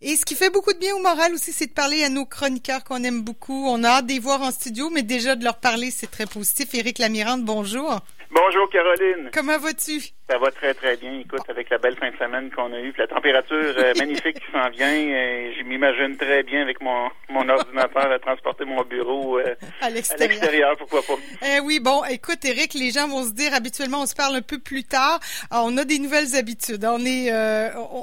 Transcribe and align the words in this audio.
Et 0.00 0.14
ce 0.14 0.24
qui 0.24 0.36
fait 0.36 0.50
beaucoup 0.50 0.72
de 0.72 0.78
bien 0.78 0.94
au 0.94 1.02
moral 1.02 1.34
aussi, 1.34 1.52
c'est 1.52 1.66
de 1.66 1.72
parler 1.72 2.04
à 2.04 2.08
nos 2.08 2.24
chroniqueurs 2.24 2.84
qu'on 2.84 3.02
aime 3.02 3.22
beaucoup. 3.22 3.66
On 3.66 3.82
a 3.82 3.88
hâte 3.88 4.06
de 4.06 4.20
voir 4.20 4.42
en 4.42 4.52
studio, 4.52 4.90
mais 4.90 5.02
déjà 5.02 5.34
de 5.34 5.42
leur 5.42 5.58
parler, 5.58 5.90
c'est 5.90 6.10
très 6.10 6.26
positif. 6.26 6.72
Éric 6.74 6.98
Lamirande, 6.98 7.44
bonjour. 7.44 8.00
Bonjour 8.30 8.68
Caroline. 8.70 9.30
Comment 9.32 9.58
vas-tu? 9.58 10.12
Ça 10.30 10.36
va 10.36 10.50
très 10.50 10.74
très 10.74 10.94
bien. 10.98 11.20
Écoute, 11.20 11.40
avec 11.48 11.70
la 11.70 11.78
belle 11.78 11.96
fin 11.96 12.10
de 12.10 12.16
semaine 12.18 12.50
qu'on 12.50 12.70
a 12.74 12.78
eue, 12.78 12.92
la 12.98 13.06
température 13.06 13.56
euh, 13.56 13.94
magnifique 13.98 14.38
qui 14.38 14.52
s'en 14.52 14.68
vient, 14.68 14.86
euh, 14.86 15.52
je 15.58 15.62
m'imagine 15.64 16.18
très 16.18 16.42
bien 16.42 16.60
avec 16.60 16.82
mon, 16.82 17.08
mon 17.30 17.48
ordinateur 17.48 18.12
à 18.12 18.18
transporter 18.18 18.66
mon 18.66 18.82
bureau 18.84 19.38
euh, 19.38 19.54
à 19.80 19.88
l'extérieur. 19.88 20.76
pourquoi 20.76 21.00
pas. 21.00 21.14
Eh 21.46 21.60
oui, 21.60 21.80
bon, 21.80 22.04
écoute 22.04 22.44
Eric, 22.44 22.74
les 22.74 22.90
gens 22.90 23.08
vont 23.08 23.24
se 23.24 23.30
dire 23.30 23.54
habituellement 23.54 24.02
on 24.02 24.06
se 24.06 24.14
parle 24.14 24.36
un 24.36 24.42
peu 24.42 24.58
plus 24.58 24.84
tard. 24.84 25.18
Alors, 25.50 25.64
on 25.66 25.78
a 25.78 25.86
des 25.86 25.98
nouvelles 25.98 26.36
habitudes. 26.36 26.84
On 26.84 27.02
est 27.06 27.32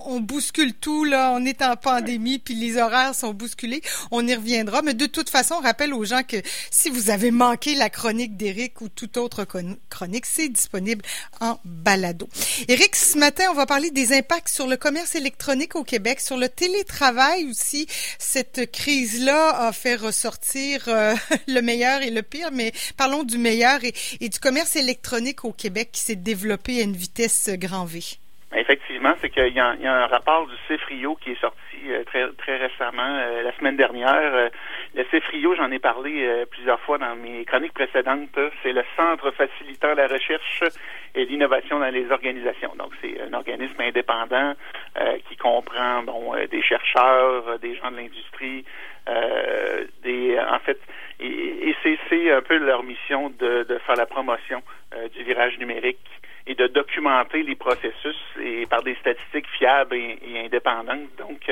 on, 0.07 0.19
bouscule 0.19 0.73
tout 0.73 1.03
là, 1.03 1.31
on 1.35 1.45
est 1.45 1.61
en 1.61 1.75
pandémie 1.75 2.39
puis 2.39 2.55
les 2.55 2.77
horaires 2.77 3.13
sont 3.13 3.35
bousculés. 3.35 3.81
On 4.09 4.25
y 4.25 4.33
reviendra, 4.33 4.81
mais 4.81 4.95
de 4.95 5.05
toute 5.05 5.29
façon, 5.29 5.57
on 5.59 5.61
rappelle 5.61 5.93
aux 5.93 6.05
gens 6.05 6.23
que 6.23 6.37
si 6.71 6.89
vous 6.89 7.11
avez 7.11 7.29
manqué 7.29 7.75
la 7.75 7.91
chronique 7.91 8.35
d'Eric 8.35 8.81
ou 8.81 8.89
toute 8.89 9.17
autre 9.17 9.45
chronique, 9.89 10.14
c'est 10.23 10.49
disponible 10.49 11.03
en 11.41 11.59
balade 11.65 12.05
Éric, 12.67 12.95
ce 12.95 13.17
matin, 13.17 13.45
on 13.51 13.53
va 13.53 13.65
parler 13.65 13.91
des 13.91 14.13
impacts 14.13 14.49
sur 14.49 14.67
le 14.67 14.77
commerce 14.77 15.15
électronique 15.15 15.75
au 15.75 15.83
Québec, 15.83 16.19
sur 16.19 16.37
le 16.37 16.49
télétravail 16.49 17.45
aussi. 17.45 17.87
Cette 18.19 18.71
crise-là 18.71 19.67
a 19.67 19.71
fait 19.71 19.95
ressortir 19.95 20.83
euh, 20.87 21.13
le 21.47 21.61
meilleur 21.61 22.01
et 22.01 22.11
le 22.11 22.21
pire, 22.21 22.49
mais 22.51 22.71
parlons 22.97 23.23
du 23.23 23.37
meilleur 23.37 23.79
et, 23.83 24.29
du 24.29 24.39
commerce 24.39 24.75
électronique 24.75 25.45
au 25.45 25.51
Québec 25.51 25.89
qui 25.91 26.01
s'est 26.01 26.15
développé 26.15 26.79
à 26.79 26.83
une 26.83 26.95
vitesse 26.95 27.49
grand 27.53 27.85
V. 27.85 27.99
Effectivement, 28.55 28.84
c'est 29.21 29.29
qu'il 29.29 29.53
y, 29.53 29.59
a 29.59 29.69
un 29.69 30.07
rapport 30.07 30.47
du 30.47 30.55
CFRIO 30.67 31.15
qui 31.15 31.31
est 31.31 31.41
sorti 31.41 31.77
euh, 31.87 32.03
très, 32.05 32.27
très 32.33 32.57
récemment, 32.57 33.03
euh, 33.03 33.43
la 33.43 33.55
semaine 33.57 33.75
dernière. 33.75 34.49
le 34.93 35.03
CFRIO, 35.03 35.55
j'en 35.55 35.71
ai 35.71 35.79
parlé 35.79 36.45
plusieurs 36.51 36.79
fois 36.81 36.97
dans 36.97 37.15
mes 37.15 37.45
chroniques 37.45 37.73
précédentes. 37.73 38.37
C'est 38.63 38.73
le 38.73 38.83
Centre 38.95 39.31
facilitant 39.31 39.93
la 39.93 40.07
recherche 40.07 40.63
et 41.15 41.25
l'innovation 41.25 41.79
dans 41.79 41.89
les 41.89 42.09
organisations. 42.11 42.73
Donc, 42.77 42.91
c'est 43.01 43.19
un 43.21 43.33
organisme 43.33 43.79
indépendant 43.79 44.53
euh, 44.97 45.17
qui 45.27 45.37
comprend 45.37 46.03
euh, 46.07 46.47
des 46.47 46.61
chercheurs, 46.61 47.47
euh, 47.47 47.57
des 47.57 47.75
gens 47.75 47.91
de 47.91 47.97
l'industrie, 47.97 48.65
en 49.07 50.59
fait, 50.59 50.79
et, 51.19 51.75
c'est 52.09 52.31
un 52.31 52.41
peu 52.41 52.57
leur 52.57 52.83
mission 52.83 53.29
de 53.29 53.79
faire 53.85 53.95
la 53.95 54.05
promotion 54.05 54.63
du 55.13 55.23
virage 55.23 55.57
numérique 55.59 55.99
et 56.47 56.55
de 56.55 56.67
documenter 56.67 57.43
les 57.43 57.55
processus 57.55 58.17
et 58.39 58.65
par 58.67 58.83
des 58.83 58.95
statistiques 58.95 59.47
fiables 59.57 59.95
et, 59.95 60.45
indépendantes. 60.45 61.09
Donc, 61.17 61.49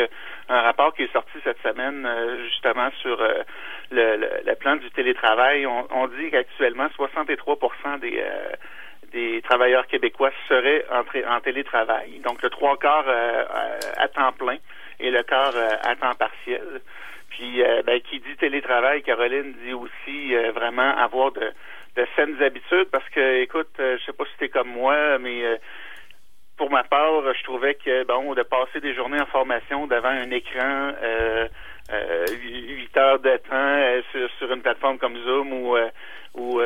un 0.49 0.61
rapport 0.61 0.93
qui 0.93 1.03
est 1.03 1.11
sorti 1.11 1.37
cette 1.43 1.61
semaine 1.61 2.07
justement 2.45 2.89
sur 3.01 3.17
le, 3.91 4.41
le, 4.45 4.55
plan 4.55 4.75
du 4.75 4.89
télétravail, 4.91 5.65
on, 5.65 6.07
dit 6.07 6.29
qu'actuellement 6.29 6.87
63% 6.97 7.99
des 7.99 8.21
des 9.13 9.41
travailleurs 9.43 9.87
québécois 9.87 10.31
seraient 10.49 10.85
en, 10.91 11.39
télétravail. 11.39 12.19
Donc 12.25 12.41
le 12.41 12.49
trois 12.49 12.77
quarts 12.77 13.07
euh, 13.07 13.43
euh, 13.43 13.79
à 13.97 14.07
temps 14.07 14.33
plein 14.33 14.57
et 14.99 15.11
le 15.11 15.23
quart 15.23 15.55
euh, 15.55 15.69
à 15.83 15.95
temps 15.95 16.15
partiel. 16.15 16.81
Puis 17.29 17.63
ben, 17.85 17.99
qui 18.01 18.19
dit 18.19 18.35
télétravail, 18.37 19.01
Caroline 19.01 19.55
dit 19.65 19.73
aussi 19.73 20.35
vraiment 20.53 20.95
avoir 20.95 21.31
de, 21.31 21.51
de 21.95 22.07
saines 22.15 22.41
habitudes 22.41 22.89
parce 22.91 23.07
que 23.09 23.41
écoute, 23.41 23.71
je 23.77 23.99
sais 24.05 24.13
pas 24.13 24.25
si 24.25 24.37
t'es 24.39 24.49
comme 24.49 24.69
moi, 24.69 25.17
mais 25.19 25.59
pour 26.57 26.69
ma 26.69 26.83
part, 26.83 27.33
je 27.33 27.43
trouvais 27.43 27.75
que 27.75 28.03
bon, 28.05 28.33
de 28.33 28.43
passer 28.43 28.79
des 28.79 28.93
journées 28.93 29.21
en 29.21 29.25
formation 29.27 29.87
devant 29.87 30.09
un 30.09 30.31
écran 30.31 30.93
euh, 31.03 31.47
8 31.91 32.97
heures 32.97 33.19
de 33.19 33.37
temps 33.37 34.03
sur, 34.11 34.29
sur, 34.37 34.51
une 34.51 34.61
plateforme 34.61 34.97
comme 34.97 35.17
Zoom 35.17 35.53
ou 35.53 35.75
ou 36.35 36.61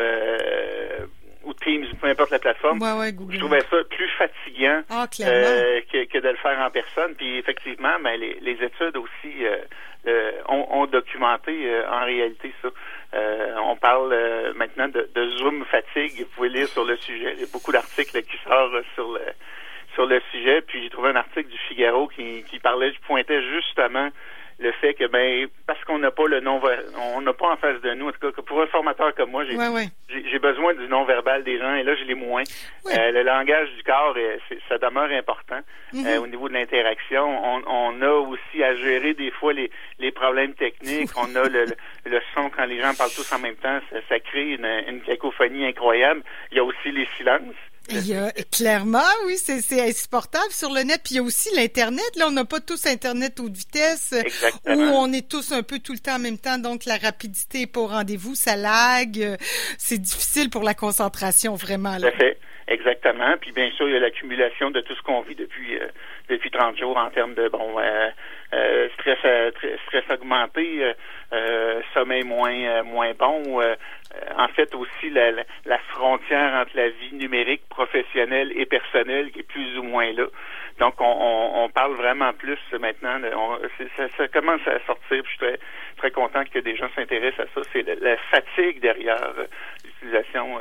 ou 1.44 1.54
Teams, 1.54 1.86
peu 2.00 2.08
importe 2.08 2.32
la 2.32 2.40
plateforme. 2.40 2.80
je 2.80 3.40
trouvais 3.40 3.62
ça 3.62 3.78
plus 3.90 4.10
fatigant 4.18 4.82
ah, 4.90 5.08
euh, 5.22 5.82
que, 5.92 6.20
de 6.20 6.30
le 6.30 6.36
faire 6.38 6.60
en 6.60 6.70
personne. 6.70 7.16
Puis 7.16 7.38
effectivement, 7.38 8.00
ben, 8.04 8.20
les, 8.20 8.38
les 8.42 8.64
études 8.64 8.98
aussi 8.98 9.46
euh, 10.08 10.32
ont, 10.48 10.86
documenté 10.88 11.52
euh, 11.66 11.90
en 11.90 12.06
réalité 12.06 12.54
ça. 12.62 12.70
on 13.62 13.76
parle 13.76 14.16
maintenant 14.56 14.88
de, 14.88 15.30
Zoom 15.38 15.66
fatigue. 15.66 16.20
Vous 16.20 16.36
pouvez 16.36 16.50
lire 16.50 16.68
sur 16.68 16.86
le 16.86 16.98
sujet. 16.98 17.34
Il 17.36 17.42
y 17.42 17.44
a 17.44 17.52
beaucoup 17.52 17.72
d'articles 17.72 18.22
qui 18.24 18.38
sortent 18.44 18.86
sur 18.96 19.12
le 19.12 19.22
sur 19.96 20.06
le 20.06 20.22
sujet. 20.32 20.62
Puis 20.62 20.84
j'ai 20.84 20.90
trouvé 20.90 21.10
un 21.10 21.16
article 21.16 21.50
du 21.50 21.58
Figaro 21.68 22.08
qui, 22.08 22.44
qui 22.44 22.60
parlait, 22.60 22.92
je 22.94 23.00
pointais 23.08 23.42
justement 23.42 24.10
le 24.60 24.72
fait 24.74 24.94
que 24.96 25.06
ben 25.08 25.48
parce 25.68 25.84
qu'on 25.86 26.00
n'a 26.00 26.10
pas 26.10 26.28
le 26.28 26.40
non 26.40 26.60
on 27.16 27.22
n'a 27.22 27.34
pas 27.34 27.52
en 27.52 27.58
face 27.58 27.80
de 27.82 27.94
nous 27.94 28.08
en 28.08 28.12
tout 28.12 28.32
cas 28.32 28.42
pour 28.42 28.62
un 28.62 28.68
formateur 28.68 29.14
comme 29.14 29.32
moi 29.32 29.46
j'ai 29.46 29.56
j'ai 30.10 30.40
besoin 30.40 30.74
du 30.74 30.88
non 30.88 31.06
verbal 31.06 31.44
des 31.44 31.60
gens 31.60 31.76
et 31.76 31.84
là 31.84 31.96
je 31.96 32.04
l'ai 32.06 32.16
moins. 32.16 32.44
Euh, 32.88 33.12
le 33.12 33.24
langage 33.24 33.70
du 33.76 33.84
corps 33.84 34.16
euh, 34.18 34.38
ça 34.68 34.78
demeure 34.78 35.12
important 35.12 35.60
mm-hmm. 35.94 36.08
euh, 36.08 36.22
au 36.22 36.28
niveau 36.28 36.50
de 36.50 36.54
l'interaction. 36.54 37.24
On, 37.24 37.62
on, 37.68 38.02
a 38.02 38.12
aussi 38.12 38.64
à 38.64 38.76
gérer 38.76 39.14
des 39.14 39.32
fois 39.32 39.54
les, 39.54 39.70
les 40.00 40.12
problèmes 40.12 40.54
techniques. 40.54 41.10
On 41.18 41.36
a 41.36 41.48
le, 41.48 41.66
le, 42.06 42.22
son 42.34 42.50
quand 42.50 42.66
les 42.66 42.82
gens 42.82 42.94
parlent 42.96 43.12
tous 43.12 43.32
en 43.34 43.40
même 43.40 43.56
temps 43.56 43.80
ça, 43.92 43.98
ça 44.10 44.20
crée 44.20 44.54
une, 44.54 44.66
une 44.88 45.02
cacophonie 45.02 45.66
incroyable. 45.66 46.24
Il 46.52 46.58
y 46.58 46.60
a 46.60 46.64
aussi 46.64 46.92
les 46.92 47.08
silences 47.18 47.42
il 47.90 48.08
y 48.08 48.14
a, 48.16 48.32
clairement, 48.52 49.00
oui, 49.26 49.38
c'est, 49.38 49.82
insupportable 49.82 50.52
sur 50.52 50.72
le 50.72 50.82
net. 50.82 51.02
Puis 51.04 51.16
il 51.16 51.18
y 51.18 51.20
a 51.20 51.24
aussi 51.24 51.50
l'Internet. 51.56 52.16
Là, 52.16 52.28
on 52.28 52.32
n'a 52.32 52.46
pas 52.46 52.60
tous 52.60 52.86
Internet 52.86 53.40
haute 53.40 53.56
vitesse. 53.56 54.14
Où 54.66 54.72
on 54.72 55.12
est 55.14 55.28
tous 55.28 55.52
un 55.52 55.64
peu 55.64 55.80
tout 55.80 55.94
le 55.94 56.00
temps 56.00 56.16
en 56.16 56.20
même 56.20 56.38
temps. 56.38 56.58
Donc, 56.58 56.86
la 56.86 56.98
rapidité 56.98 57.62
est 57.62 57.68
pas 57.68 57.82
au 57.82 57.88
rendez-vous. 57.88 58.36
Ça 58.36 58.56
lag. 58.56 59.38
C'est 59.78 59.98
difficile 59.98 60.50
pour 60.50 60.64
la 60.64 60.74
concentration, 60.74 61.56
vraiment. 61.56 61.98
Là. 61.98 62.12
fait. 62.12 62.40
Exactement. 62.68 63.38
Puis 63.40 63.54
bien 63.54 63.72
sûr, 63.72 63.88
il 63.88 63.94
y 63.94 63.96
a 63.96 64.00
l'accumulation 64.00 64.72
de 64.72 64.82
tout 64.82 64.94
ce 64.94 65.02
qu'on 65.02 65.22
vit 65.22 65.36
depuis 65.36 65.78
euh, 65.80 65.88
depuis 66.28 66.52
30 66.52 66.78
jours 66.78 66.98
en 66.98 67.10
termes 67.10 67.34
de 67.34 67.48
bon 67.48 67.80
euh, 67.80 68.10
euh, 68.54 68.90
stress 68.96 69.20
stress 69.88 70.04
augmenté, 70.12 70.94
sommeil 71.94 72.24
moins 72.24 72.84
moins 72.84 73.14
bon. 73.14 73.62
en 74.38 74.48
fait 74.50 74.76
aussi 74.76 75.10
la, 75.10 75.32
la, 75.66 75.78
frontière 75.78 76.56
entre 76.56 76.76
la 76.76 76.90
vie 76.90 77.14
numérique, 77.14 77.62
professionnelle 77.70 78.52
et 78.54 78.66
personnelle 78.66 79.32
qui 79.32 79.40
est 79.40 79.44
plus 79.44 79.78
ou 79.78 79.84
moins 79.84 80.12
là. 80.12 80.26
Donc 80.80 80.96
on, 81.00 81.52
on, 81.56 81.70
parle 81.70 81.94
vraiment 81.96 82.34
plus 82.34 82.60
maintenant. 82.80 83.20
On, 83.36 83.58
ça, 83.96 84.08
ça, 84.18 84.28
commence 84.28 84.62
à 84.68 84.80
sortir. 84.86 85.24
je 85.24 85.30
suis 85.30 85.38
très 85.38 85.60
très 85.98 86.12
content 86.12 86.44
que 86.44 86.60
des 86.60 86.76
gens 86.76 86.90
s'intéressent 86.96 87.48
à 87.48 87.54
ça. 87.56 87.70
C'est 87.72 87.84
la, 88.02 88.18
fatigue 88.30 88.82
derrière 88.82 89.34
l'utilisation 89.86 90.60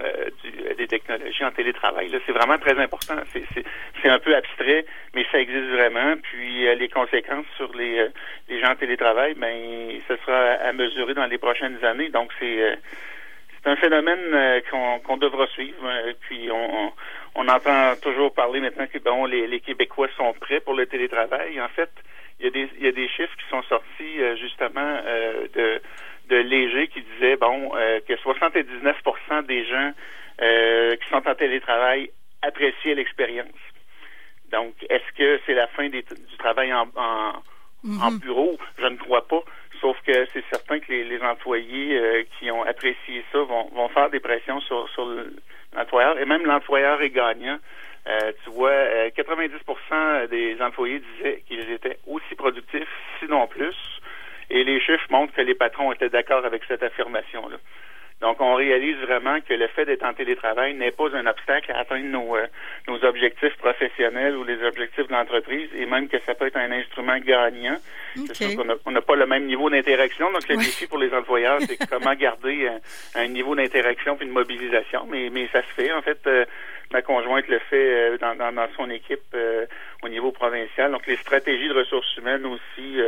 des 0.77 0.87
technologies 0.87 1.45
en 1.45 1.51
télétravail 1.51 2.11
c'est 2.27 2.33
vraiment 2.33 2.59
très 2.59 2.79
important. 2.79 3.17
C'est 4.03 4.09
un 4.09 4.19
peu 4.19 4.35
abstrait, 4.35 4.85
mais 5.15 5.25
ça 5.31 5.41
existe 5.41 5.69
vraiment. 5.69 6.17
Puis 6.23 6.67
euh, 6.67 6.75
les 6.75 6.89
conséquences 6.89 7.47
sur 7.57 7.73
les, 7.75 7.99
euh, 7.99 8.09
les 8.49 8.61
gens 8.61 8.73
en 8.73 8.77
télétravail, 8.77 9.35
ben, 9.35 9.99
ce 10.09 10.17
sera 10.17 10.53
à 10.53 10.73
mesurer 10.73 11.15
dans 11.15 11.27
les 11.27 11.39
prochaines 11.39 11.83
années. 11.85 12.09
Donc 12.09 12.31
c'est 12.39 12.63
euh, 12.63 12.77
un 13.65 13.77
phénomène 13.77 14.63
qu'on 14.71 15.17
devra 15.17 15.47
suivre. 15.49 15.91
Puis 16.21 16.49
on, 16.53 17.49
entend 17.49 17.95
toujours 18.03 18.33
parler 18.33 18.61
maintenant 18.61 18.87
que 18.87 18.99
bon, 18.99 19.25
les, 19.25 19.61
Québécois 19.61 20.09
sont 20.17 20.33
prêts 20.35 20.61
pour 20.61 20.75
le 20.75 20.87
télétravail. 20.87 21.61
En 21.61 21.69
fait, 21.69 21.91
il 22.39 22.47
y 22.47 22.87
a 22.87 22.93
des, 22.93 23.09
chiffres 23.09 23.37
qui 23.37 23.49
sont 23.51 23.63
sortis 23.65 24.21
justement 24.41 25.01
de, 25.55 25.81
de 26.29 26.37
Léger 26.37 26.87
qui 26.87 27.03
disaient 27.15 27.37
bon 27.37 27.71
que 28.07 28.17
79 28.17 28.97
des 29.49 29.65
gens 29.65 29.93
euh, 30.43 30.97
qui 30.97 31.09
sont 31.09 31.27
en 31.27 31.35
télétravail 31.47 32.11
apprécier 32.43 32.95
l'expérience. 32.95 33.63
Donc, 34.51 34.75
est-ce 34.89 35.13
que 35.17 35.41
c'est 35.47 35.55
la 35.55 35.67
fin 35.69 35.89
du 35.89 36.03
travail 36.39 36.73
en, 36.73 36.87
mhm. 37.83 38.19
bureau? 38.19 38.59
Je 38.79 38.87
ne 38.87 38.97
crois 38.97 39.27
pas. 39.27 39.43
Sauf 39.81 39.97
que 40.07 40.27
c'est 40.33 40.45
certain 40.51 40.81
que 40.81 40.93
les, 40.93 41.21
employés 41.21 41.99
euh, 41.99 42.23
qui 42.39 42.51
ont 42.51 42.63
apprécié 42.63 43.25
ça 43.31 43.39
vont, 43.39 43.89
faire 43.91 44.11
des 44.11 44.21
pressions 44.21 44.61
sur, 44.61 44.89
l'employeur. 45.75 46.19
Et 46.19 46.25
même 46.25 46.47
l'employeur 46.47 47.01
est 47.03 47.11
gagnant. 47.11 47.59
Euh, 48.09 48.33
tu 48.45 48.51
vois, 48.51 49.09
90% 49.09 50.29
des 50.29 50.57
employés 50.63 51.03
disaient 51.17 51.43
qu'ils 51.47 51.71
étaient 51.71 51.99
aussi 52.07 52.35
productifs, 52.37 52.95
sinon 53.19 53.47
plus. 53.49 53.77
Et 54.49 54.63
les 54.63 54.81
chiffres 54.81 55.11
montrent 55.11 55.35
que 55.35 55.43
les 55.43 55.57
patrons 55.57 55.93
étaient 55.93 56.09
d'accord 56.09 56.45
avec 56.45 56.63
cette 56.69 56.83
affirmation-là. 56.83 57.57
Donc, 58.23 58.41
on 58.41 58.55
réalise 58.55 58.97
vraiment 58.99 59.41
que 59.47 59.53
le 59.53 59.67
fait 59.69 59.85
d'être 59.85 60.05
en 60.05 60.15
télétravail 60.15 60.75
n'est 60.75 60.91
pas 60.91 61.15
un 61.15 61.27
obstacle 61.27 61.71
à 61.73 61.81
atteindre 61.81 62.07
nos, 62.07 62.35
euh, 62.37 62.47
nos 62.89 63.05
objectifs 63.05 63.55
professionnels 63.59 64.37
ou 64.37 64.45
les 64.45 64.63
objectifs 64.63 65.07
de 65.07 65.13
l'entreprise, 65.13 65.69
et 65.77 65.85
même 65.85 66.09
que 66.09 66.19
ça 66.21 66.35
peut 66.35 66.47
être 66.47 66.57
un 66.57 66.73
instrument 66.73 67.19
gagnant. 67.19 67.77
C'est 68.27 68.35
sûr 68.35 68.57
qu'on 68.57 68.91
n'a 68.91 69.01
pas 69.03 69.17
le 69.17 69.27
même 69.27 69.45
niveau 69.45 69.69
d'interaction. 69.69 70.33
Donc, 70.33 70.49
le 70.49 70.57
défi 70.57 70.87
pour 70.87 70.99
les 70.99 71.13
employeurs, 71.13 71.61
c'est 71.61 71.77
comment 71.91 72.15
garder 72.15 72.71
un, 73.15 73.29
niveau 73.29 73.55
d'interaction 73.55 74.17
puis 74.17 74.27
de 74.27 74.33
mobilisation. 74.33 75.07
Mais, 75.11 75.29
mais 75.31 75.49
ça 75.53 75.61
se 75.61 75.83
fait. 75.83 75.93
En 75.93 76.01
fait, 76.01 76.19
euh, 76.27 76.47
ma 76.93 77.03
conjointe 77.03 77.49
le 77.49 77.59
fait 77.71 78.19
dans, 78.19 78.35
dans, 78.35 78.53
dans, 78.53 78.69
son 78.77 78.91
équipe 78.91 79.37
au 80.03 80.09
niveau 80.09 80.33
provincial. 80.33 80.93
Donc, 80.93 81.07
les 81.07 81.17
stratégies 81.17 81.69
de 81.69 81.75
ressources 81.75 82.17
humaines 82.17 82.47
aussi 82.47 83.01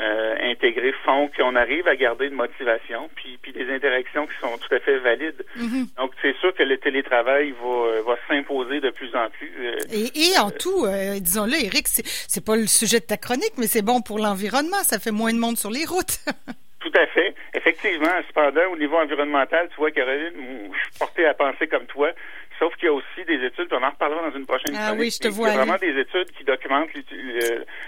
euh, 0.00 0.34
intégrés 0.50 0.92
font 1.04 1.30
qu'on 1.36 1.54
arrive 1.54 1.86
à 1.86 1.94
garder 1.94 2.26
une 2.26 2.34
motivation, 2.34 3.08
puis, 3.14 3.38
puis 3.40 3.52
des 3.52 3.72
interactions 3.72 4.26
qui 4.26 4.34
sont 4.40 4.58
tout 4.58 4.74
à 4.74 4.80
fait 4.80 4.98
valides. 4.98 5.44
Mm-hmm. 5.56 5.96
Donc, 5.96 6.10
c'est 6.20 6.36
sûr 6.38 6.52
que 6.52 6.64
le 6.64 6.78
télétravail 6.78 7.54
va, 7.62 7.68
euh, 7.68 8.02
va 8.04 8.16
s'imposer 8.26 8.80
de 8.80 8.90
plus 8.90 9.14
en 9.14 9.30
plus. 9.30 9.52
Euh, 9.60 9.76
et, 9.92 10.32
et, 10.32 10.38
en 10.40 10.50
tout, 10.50 10.84
disons-le, 11.20 11.64
Eric, 11.64 11.86
c'est 11.86 12.44
pas 12.44 12.56
le 12.56 12.66
sujet 12.66 12.98
de 12.98 13.04
ta 13.04 13.16
chronique, 13.16 13.52
mais 13.56 13.68
c'est 13.68 13.82
bon 13.82 14.00
pour 14.00 14.18
l'environnement. 14.18 14.82
Ça 14.82 14.98
fait 14.98 15.12
moins 15.12 15.32
de 15.32 15.38
monde 15.38 15.56
sur 15.56 15.70
les 15.70 15.84
routes. 15.84 16.18
Tout 16.80 16.92
à 16.98 17.06
fait. 17.06 17.32
Effectivement, 17.54 18.10
cependant, 18.26 18.72
au 18.72 18.76
niveau 18.76 18.96
environnemental, 18.96 19.68
tu 19.70 19.76
vois, 19.76 19.90
Caroline, 19.90 20.32
je 20.36 20.78
suis 20.78 20.98
porté 20.98 21.24
à 21.24 21.32
penser 21.32 21.66
comme 21.66 21.86
toi. 21.86 22.10
Sauf 22.58 22.74
qu'il 22.76 22.86
y 22.86 22.88
a 22.88 22.92
aussi 22.92 23.24
des 23.26 23.44
études, 23.44 23.68
on 23.72 23.82
en 23.82 23.90
reparlera 23.90 24.30
dans 24.30 24.36
une 24.36 24.46
prochaine 24.46 24.74
ah, 24.78 24.94
oui, 24.96 25.10
je 25.10 25.18
te 25.18 25.28
vois. 25.28 25.48
Il 25.48 25.52
y 25.52 25.54
a 25.54 25.64
vraiment 25.64 25.78
des 25.78 25.98
études 25.98 26.30
qui 26.32 26.44
documentent 26.44 26.90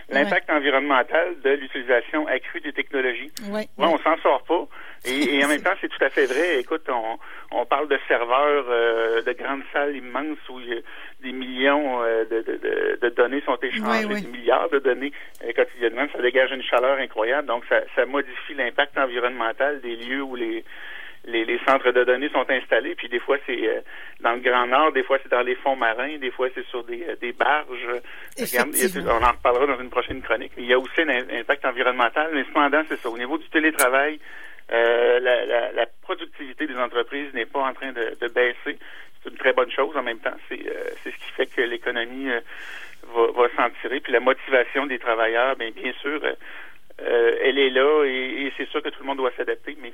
l'impact 0.09 0.51
environnemental 0.51 1.41
de 1.43 1.51
l'utilisation 1.51 2.27
accrue 2.27 2.61
des 2.61 2.73
technologies. 2.73 3.31
Oui, 3.49 3.61
ouais, 3.61 3.69
on 3.79 3.99
s'en 3.99 4.17
sort 4.23 4.43
pas. 4.45 4.67
Et, 5.07 5.45
en 5.45 5.49
même 5.49 5.63
temps, 5.63 5.75
c'est 5.81 5.89
tout 5.89 6.05
à 6.05 6.09
fait 6.09 6.27
vrai. 6.27 6.59
Écoute, 6.59 6.83
on, 6.89 7.19
on 7.53 7.65
parle 7.65 7.89
de 7.89 7.99
serveurs 8.09 8.65
euh, 8.69 9.23
de 9.23 9.33
grandes 9.33 9.63
salles 9.73 9.97
immenses 9.97 10.39
où 10.49 10.59
il 10.61 10.69
y 10.69 10.73
a 10.73 10.81
des 11.23 11.33
millions 11.33 12.03
euh, 12.03 12.25
de, 12.25 12.41
de, 12.43 12.99
de, 13.01 13.09
données 13.11 13.43
sont 13.43 13.59
échangées, 13.63 14.07
des 14.07 14.29
milliards 14.29 14.69
de 14.71 14.79
données 14.81 15.13
euh, 15.45 15.53
quotidiennement. 15.53 16.07
Ça 16.13 16.21
dégage 16.21 16.51
une 16.51 16.63
chaleur 16.63 16.99
incroyable. 16.99 17.47
Donc, 17.47 17.65
ça, 17.69 17.81
ça 17.95 18.05
modifie 18.05 18.55
l'impact 18.55 18.99
environnemental 18.99 19.81
des 19.81 19.97
lieux 19.97 20.23
où 20.23 20.35
les 20.35 20.65
les, 21.27 21.59
centres 21.67 21.91
de 21.91 22.05
données 22.05 22.29
sont 22.31 22.49
installés, 22.49 22.95
puis 22.95 23.09
des 23.09 23.19
fois 23.19 23.37
c'est 23.47 23.69
euh, 23.69 23.81
dans 24.21 24.33
le 24.33 24.41
Grand 24.41 24.67
Nord, 24.67 24.93
des 24.93 25.03
fois 25.03 25.19
c'est 25.23 25.31
dans 25.31 25.43
les 25.43 25.57
fonds 25.57 25.77
marins, 25.77 26.19
des 26.19 26.31
fois 26.31 26.49
c'est 26.55 26.65
sur 26.67 26.85
des, 26.85 27.03
euh, 27.03 27.17
des 27.21 27.33
barges. 27.33 27.87
on 28.39 29.25
en 29.25 29.33
reparlera 29.33 29.67
dans 29.67 29.81
une 29.81 29.91
prochaine 29.91 30.23
chronique. 30.23 30.53
Il 30.57 30.67
y 30.67 30.73
a 30.73 30.79
aussi 30.79 31.01
un 31.01 31.09
impact 31.09 31.65
environnemental, 31.65 32.31
mais 32.33 32.45
cependant, 32.45 32.83
c'est 32.89 32.99
ça. 32.99 33.11
Au 33.11 33.19
niveau 33.19 33.39
du 33.39 33.49
télétravail, 33.49 34.21
euh, 34.73 35.21
la, 35.21 35.73
la, 35.73 35.87
productivité 36.03 36.67
des 36.67 36.77
entreprises 36.77 37.33
n'est 37.35 37.47
pas 37.47 37.61
en 37.61 37.73
train 37.73 37.93
de, 37.93 38.17
de 38.21 38.29
baisser. 38.29 38.79
C'est 39.23 39.31
une 39.31 39.37
très 39.37 39.53
bonne 39.53 39.71
chose 39.71 39.97
en 39.97 40.03
même 40.03 40.19
temps. 40.19 40.37
C'est 40.49 40.61
c'est 41.03 41.11
ce 41.11 41.17
qui 41.17 41.33
fait 41.37 41.47
que 41.47 41.61
l'économie 41.63 42.29
va, 43.15 43.27
va 43.33 43.49
s'en 43.57 43.71
tirer. 43.81 44.01
Puis 44.01 44.13
la 44.13 44.21
motivation 44.21 44.87
des 44.87 44.99
travailleurs, 44.99 45.57
bien, 45.57 45.71
bien 45.71 45.93
sûr, 46.01 46.21
elle 46.99 47.59
est 47.59 47.71
là 47.71 48.05
et, 48.05 48.47
et 48.47 48.53
c'est 48.57 48.69
sûr 48.69 48.83
que 48.83 48.89
tout 48.89 49.01
le 49.01 49.07
monde 49.07 49.19
doit 49.19 49.33
s'adapter, 49.37 49.77
mais 49.83 49.93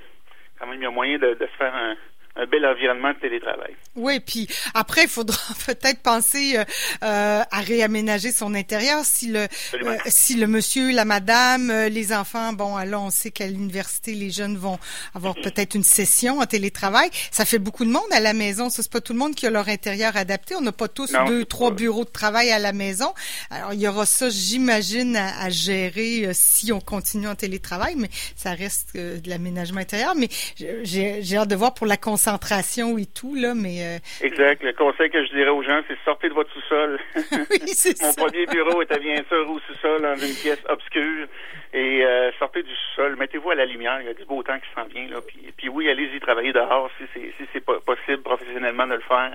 quand 0.59 0.67
même, 0.67 0.81
il 0.81 0.83
y 0.83 0.87
a 0.87 0.91
moyen 0.91 1.19
de, 1.19 1.35
de 1.35 1.47
faire 1.59 1.75
un, 1.75 1.97
un 2.35 2.47
bel 2.47 2.65
environnement 2.65 3.13
de 3.13 3.19
télétravail. 3.19 3.77
Oui, 3.95 4.19
puis 4.21 4.49
après, 4.73 5.03
il 5.03 5.09
faudra 5.09 5.37
peut-être 5.67 6.01
penser 6.01 6.57
euh, 6.57 6.65
euh, 7.05 7.43
à 7.51 7.61
réaménager 7.61 8.33
son 8.33 8.55
intérieur 8.55 9.05
si 9.05 9.29
le 9.29 9.41
euh, 9.41 9.97
si 10.07 10.35
le 10.37 10.47
monsieur, 10.47 10.93
la 10.93 11.05
madame, 11.05 11.71
les 11.89 12.13
enfants, 12.13 12.55
bon, 12.55 12.77
alors 12.77 13.05
on 13.05 13.11
sait 13.11 13.31
qu'à 13.31 13.47
l'université, 13.47 14.15
les 14.15 14.31
jeunes 14.31 14.57
vont 14.57 14.79
avoir 15.15 15.35
peut-être 15.35 15.75
une 15.75 15.85
session 15.85 16.39
en 16.39 16.47
télétravail. 16.47 17.11
Ça 17.31 17.45
fait 17.45 17.59
beaucoup 17.59 17.85
de 17.85 17.91
monde 17.91 18.03
à 18.13 18.21
la 18.21 18.33
maison. 18.33 18.71
Ce 18.71 18.81
n'est 18.81 18.89
pas 18.89 19.01
tout 19.01 19.13
le 19.13 19.19
monde 19.19 19.35
qui 19.35 19.47
a 19.47 19.51
leur 19.51 19.69
intérieur 19.69 20.17
adapté. 20.17 20.55
On 20.57 20.63
n'a 20.63 20.73
pas 20.73 20.89
tous 20.89 21.13
deux, 21.27 21.45
trois 21.45 21.71
bureaux 21.71 22.05
de 22.05 22.11
travail 22.11 22.51
à 22.51 22.59
la 22.59 22.73
maison. 22.73 23.13
Alors, 23.51 23.75
il 23.75 23.81
y 23.81 23.89
aura 23.89 24.07
ça, 24.07 24.31
j'imagine, 24.31 25.17
à, 25.17 25.51
gérer 25.51 26.31
si 26.33 26.73
on 26.73 26.81
continue 26.81 27.29
en 27.29 27.35
télétravail, 27.35 27.95
mais 27.97 28.09
ça 28.37 28.53
reste 28.55 28.97
de 28.97 29.29
l'aménagement 29.29 29.81
intérieur. 29.81 30.15
Mais 30.17 30.29
j'ai 30.57 31.37
hâte 31.37 31.49
de 31.49 31.57
voir 31.57 31.75
pour 31.75 31.87
la 31.87 31.97
concentration 32.23 32.99
et 32.99 33.07
tout, 33.07 33.35
là, 33.35 33.55
mais... 33.55 33.83
Euh, 33.83 33.99
exact. 34.21 34.63
Le 34.63 34.73
conseil 34.73 35.11
que 35.11 35.25
je 35.25 35.33
dirais 35.33 35.51
aux 35.51 35.63
gens, 35.63 35.81
c'est 35.89 35.97
sortez 36.05 36.29
de 36.29 36.35
votre 36.35 36.53
sous-sol. 36.53 36.99
oui, 37.51 37.73
c'est 37.75 38.01
Mon 38.01 38.13
premier 38.13 38.47
bureau 38.47 38.81
était 38.83 39.01
bien 39.01 39.23
sûr 39.29 39.51
au 39.51 39.59
sous-sol, 39.61 40.03
dans 40.03 40.17
une 40.17 40.35
pièce 40.35 40.63
obscure. 40.69 41.27
Et 41.75 42.05
euh, 42.05 42.31
sortez 42.39 42.63
du 42.63 42.71
sous-sol, 42.71 43.17
mettez-vous 43.17 43.51
à 43.51 43.55
la 43.55 43.65
lumière, 43.65 43.99
il 44.01 44.07
y 44.07 44.11
a 44.11 44.15
du 44.15 44.25
beau 44.27 44.43
temps 44.43 44.59
qui 44.59 44.69
s'en 44.75 44.85
vient. 44.89 45.09
Là. 45.09 45.21
Puis, 45.27 45.39
puis 45.57 45.69
oui, 45.69 45.89
allez-y 45.89 46.21
travailler 46.21 46.53
dehors 46.53 46.91
si 46.99 47.05
c'est 47.15 47.33
si 47.39 47.49
c'est 47.53 47.65
possible 47.65 48.23
professionnellement 48.23 48.87
de 48.87 48.95
le 48.95 49.01
faire. 49.01 49.35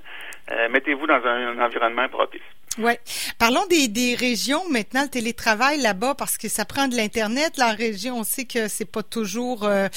Euh, 0.52 0.70
mettez-vous 0.70 1.08
dans 1.08 1.26
un 1.26 1.60
environnement 1.60 2.08
propice. 2.10 2.42
Oui. 2.80 2.94
Parlons 3.40 3.66
des, 3.70 3.88
des 3.88 4.14
régions 4.14 4.62
maintenant, 4.70 5.04
le 5.04 5.10
télétravail 5.10 5.80
là-bas, 5.80 6.14
parce 6.16 6.38
que 6.38 6.48
ça 6.48 6.64
prend 6.64 6.88
de 6.88 6.96
l'Internet. 6.96 7.58
La 7.58 7.72
région, 7.72 8.18
on 8.18 8.24
sait 8.24 8.46
que 8.46 8.68
c'est 8.68 8.90
pas 8.92 9.02
toujours 9.02 9.64
euh, 9.66 9.88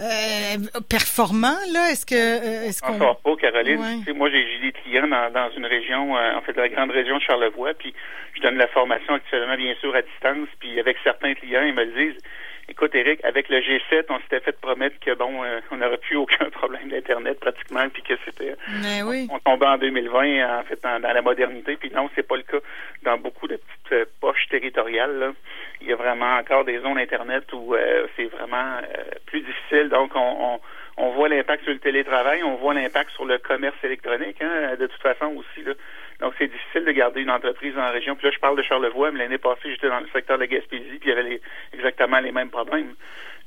euh, 0.00 0.80
performant, 0.88 1.56
là. 1.72 1.90
Est-ce 1.90 2.04
que 2.04 2.16
euh, 2.16 2.68
est-ce 2.68 2.82
qu'on... 2.82 2.98
pas, 2.98 3.16
Caroline. 3.40 4.04
moi, 4.16 4.28
j'ai 4.30 4.58
des 4.60 4.72
clients 4.72 5.06
dans, 5.06 5.30
dans 5.30 5.50
une 5.56 5.66
région, 5.66 6.16
euh, 6.16 6.34
en 6.34 6.40
fait, 6.42 6.56
la 6.56 6.68
grande 6.68 6.90
région 6.90 7.16
de 7.18 7.22
Charlevoix, 7.22 7.74
puis 7.74 7.94
je 8.36 8.42
donne 8.42 8.56
la 8.56 8.68
formation 8.68 9.14
actuellement, 9.14 9.56
bien 9.56 9.74
sûr, 9.80 9.94
à 9.94 10.02
distance, 10.02 10.48
puis 10.60 10.78
avec 10.78 10.96
certains 11.02 11.34
clients, 11.34 11.62
ils 11.62 11.74
me 11.74 11.84
le 11.84 11.92
disent 11.92 12.22
Écoute, 12.68 12.96
Eric, 12.96 13.24
avec 13.24 13.48
le 13.48 13.60
G7, 13.60 14.06
on 14.08 14.18
s'était 14.20 14.40
fait 14.40 14.60
promettre 14.60 14.98
que 14.98 15.14
bon, 15.14 15.44
euh, 15.44 15.60
on 15.70 15.76
n'aurait 15.76 15.98
plus 15.98 16.16
aucun 16.16 16.46
problème 16.50 16.88
d'internet 16.88 17.38
pratiquement, 17.38 17.88
puis 17.90 18.02
que 18.02 18.14
c'était, 18.24 18.56
oui. 19.04 19.28
on, 19.30 19.38
tombait 19.38 19.66
en 19.66 19.78
2020 19.78 20.58
en 20.58 20.62
fait 20.64 20.82
dans, 20.82 21.00
la 21.00 21.22
modernité, 21.22 21.76
puis 21.76 21.90
non, 21.94 22.10
c'est 22.16 22.26
pas 22.26 22.36
le 22.36 22.42
cas 22.42 22.58
dans 23.04 23.18
beaucoup 23.18 23.46
de 23.46 23.56
petites 23.56 23.92
euh, 23.92 24.04
poches 24.20 24.48
territoriales. 24.50 25.16
Là. 25.16 25.32
Il 25.80 25.86
y 25.86 25.92
a 25.92 25.96
vraiment 25.96 26.38
encore 26.38 26.64
des 26.64 26.80
zones 26.80 26.98
internet 26.98 27.44
où 27.52 27.74
euh, 27.74 28.08
c'est 28.16 28.26
vraiment 28.26 28.80
plus 29.26 29.42
difficile. 29.42 29.88
Donc, 29.88 30.10
on, 30.16 30.58
on, 30.96 31.10
voit 31.10 31.28
l'impact 31.28 31.62
sur 31.62 31.72
le 31.72 31.78
télétravail, 31.78 32.42
on 32.42 32.56
voit 32.56 32.74
l'impact 32.74 33.10
sur 33.10 33.26
le 33.26 33.38
commerce 33.38 33.76
électronique, 33.84 34.42
hein, 34.42 34.74
de 34.78 34.86
toute 34.86 35.02
façon 35.02 35.26
aussi 35.36 35.62
là. 35.64 35.72
Donc, 36.20 36.34
c'est 36.38 36.48
difficile 36.48 36.84
de 36.84 36.92
garder 36.92 37.22
une 37.22 37.30
entreprise 37.30 37.76
en 37.76 37.90
région. 37.90 38.16
Puis 38.16 38.26
là, 38.26 38.32
je 38.34 38.38
parle 38.38 38.56
de 38.56 38.62
Charlevoix, 38.62 39.10
mais 39.10 39.18
l'année 39.18 39.38
passée, 39.38 39.70
j'étais 39.70 39.88
dans 39.88 40.00
le 40.00 40.08
secteur 40.12 40.38
de 40.38 40.42
la 40.42 40.46
Gaspésie, 40.46 40.98
puis 40.98 41.10
il 41.10 41.10
y 41.10 41.12
avait 41.12 41.40
exactement 41.74 42.20
les 42.20 42.32
mêmes 42.32 42.50
problèmes. 42.50 42.94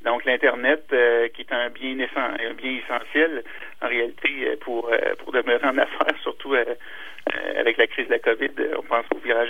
Donc, 0.03 0.23
l'Internet, 0.23 0.85
euh, 0.93 1.27
qui 1.29 1.41
est 1.41 1.51
un 1.51 1.69
bien, 1.69 1.97
un 2.15 2.53
bien 2.53 2.71
essentiel, 2.71 3.43
en 3.81 3.87
réalité, 3.87 4.29
euh, 4.47 4.55
pour, 4.61 4.89
euh, 4.89 4.97
pour 5.17 5.33
demeurer 5.33 5.65
en 5.65 5.77
affaires, 5.77 6.15
surtout 6.21 6.55
avec 7.55 7.77
la 7.77 7.85
crise 7.85 8.07
de 8.07 8.13
la 8.13 8.19
COVID, 8.19 8.51
on 8.77 8.81
pense 8.83 9.05
au 9.13 9.19
virage 9.19 9.49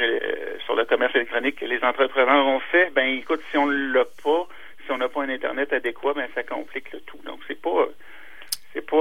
sur 0.65 0.75
le 0.75 0.83
commerce 0.85 1.15
électronique 1.15 1.57
que 1.57 1.65
les 1.65 1.81
entrepreneurs 1.81 2.45
ont 2.45 2.59
fait. 2.59 2.91
Ben, 2.93 3.07
écoute, 3.17 3.41
si 3.51 3.57
on 3.57 3.67
ne 3.67 3.93
l'a 3.93 4.05
pas, 4.23 4.47
si 4.85 4.91
on 4.91 4.97
n'a 4.97 5.07
pas 5.07 5.21
un 5.21 5.29
Internet 5.29 5.71
adéquat, 5.71 6.13
ben, 6.13 6.27
ça 6.35 6.43
complique 6.43 6.91
le 6.91 6.99
tout. 7.01 7.19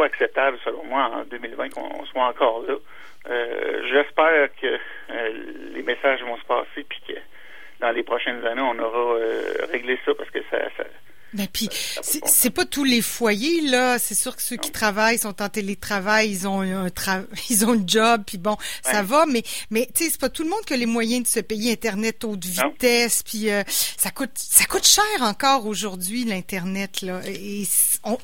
Acceptable, 0.03 0.59
selon 0.65 0.85
moi, 0.85 1.11
en 1.15 1.25
2020 1.25 1.71
qu'on 1.71 2.05
soit 2.07 2.25
encore 2.25 2.63
là. 2.67 2.75
Euh, 3.29 3.83
j'espère 3.91 4.49
que 4.61 4.79
euh, 5.11 5.31
les 5.75 5.83
messages 5.83 6.23
vont 6.23 6.37
se 6.37 6.45
passer 6.45 6.85
puis 6.89 7.01
que 7.09 7.15
dans 7.81 7.91
les 7.91 8.03
prochaines 8.03 8.45
années, 8.47 8.63
on 8.63 8.79
aura 8.79 9.17
euh, 9.17 9.43
réglé 9.71 9.99
ça 10.05 10.15
parce 10.15 10.31
que 10.31 10.41
ça 10.51 10.57
mais 11.39 11.49
puis 11.53 11.69
c'est 11.73 12.51
pas 12.51 12.65
tous 12.65 12.85
les 12.85 13.01
foyers 13.01 13.63
là. 13.63 13.99
C'est 13.99 14.15
sûr 14.15 14.37
que 14.37 14.43
ceux 14.43 14.57
qui 14.57 14.71
travaillent 14.71 15.19
sont 15.19 15.41
en 15.41 15.49
télétravail, 15.49 16.31
ils 16.31 16.49
ont 16.49 16.61
un 16.61 16.91
tra 16.91 17.21
ils 17.51 17.65
ont 17.65 17.73
un 17.73 17.87
job, 17.87 18.23
puis 18.27 18.39
bon, 18.39 18.57
ça 18.83 19.03
va. 19.03 19.25
Mais 19.27 19.43
mais 19.71 19.87
tu 19.87 20.05
sais, 20.05 20.11
c'est 20.11 20.21
pas 20.21 20.29
tout 20.29 20.43
le 20.43 20.51
monde 20.51 20.65
qui 20.67 20.75
a 20.75 20.77
les 20.77 20.87
moyens 20.87 21.23
de 21.23 21.29
se 21.29 21.41
payer 21.41 21.73
internet 21.73 22.25
haute 22.25 22.45
vitesse. 22.45 23.23
Puis 23.23 23.51
euh, 23.51 23.63
ça 23.67 24.11
coûte 24.11 24.33
ça 24.35 24.65
coûte 24.65 24.87
cher 24.87 25.05
encore 25.21 25.67
aujourd'hui 25.67 26.25
l'internet 26.25 27.03
là. 27.03 27.21
Et 27.27 27.65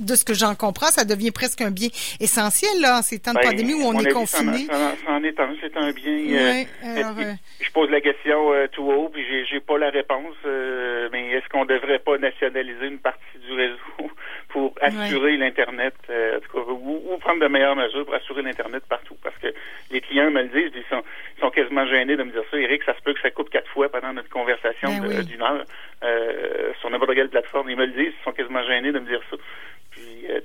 de 0.01 0.15
ce 0.15 0.25
que 0.25 0.35
j'en 0.35 0.55
comprends, 0.55 0.89
ça 0.89 1.05
devient 1.05 1.31
presque 1.31 1.61
un 1.61 1.71
bien 1.71 1.89
essentiel 2.21 2.81
là 2.81 2.99
en 2.99 3.03
ces 3.03 3.19
temps 3.19 3.33
de 3.33 3.39
ben, 3.39 3.51
pandémie 3.51 3.75
où 3.75 3.83
on 3.85 3.99
est 3.99 4.13
confiné. 4.13 4.67
Ça, 4.67 4.95
est 5.23 5.41
un, 5.41 5.55
c'est 5.61 5.77
un 5.77 5.93
bien. 5.93 6.65
Euh, 6.85 7.35
je 7.61 7.71
pose 7.71 7.91
la 7.91 8.01
question 8.01 8.53
tout 8.73 8.85
haut, 8.85 9.09
puis 9.09 9.23
j'ai 9.51 9.61
pas 9.61 9.79
la 9.79 9.91
réponse. 9.91 10.35
mais 10.45 11.31
est-ce 11.31 11.49
qu'on 11.49 11.65
devrait 11.65 11.99
pas 11.99 12.19
nationaliser 12.19 12.87
une 12.87 12.99
partie 13.05 13.39
du 13.39 13.53
réseau 13.53 13.77
pour 14.49 14.75
assurer 14.81 15.37
l'Internet, 15.37 15.95
euh, 16.11 16.41
ou, 16.55 17.17
prendre 17.21 17.41
de 17.41 17.49
meilleures 17.49 17.77
mesures 17.77 18.05
pour 18.05 18.15
assurer 18.15 18.43
l'Internet 18.43 18.83
partout. 18.89 19.17
Parce 19.23 19.37
que 19.39 19.49
les 19.91 20.01
clients 20.01 20.31
me 20.31 20.43
le 20.43 20.49
disent, 20.49 20.73
ils 20.75 20.89
sont, 20.89 21.03
sont 21.41 21.51
quasiment 21.51 21.87
gênés 21.87 22.17
de 22.17 22.23
me 22.23 22.33
dire 22.33 22.43
ça. 22.51 22.57
Eric, 22.59 22.83
ça 22.85 22.95
se 22.97 23.03
peut 23.03 23.15
que 23.15 23.21
ça 23.21 23.31
coupe 23.31 23.51
quatre 23.51 23.71
fois 23.71 23.89
pendant 23.89 24.13
notre 24.13 24.29
conversation 24.29 24.89
ben 25.01 25.23
d'une 25.23 25.43
heure 25.43 25.65
euh, 26.03 26.73
sur 26.81 26.91
n'importe 26.91 27.15
quelle 27.15 27.29
plateforme. 27.29 27.71
Ils 27.71 27.77
me 27.77 27.87
le 27.87 27.93
disent, 27.93 28.15
ils 28.19 28.25
sont 28.25 28.33
quasiment 28.33 28.63
gênés 28.65 28.93
de 28.93 28.99
me 28.99 29.07
dire 29.07 29.21
ça. 29.31 29.37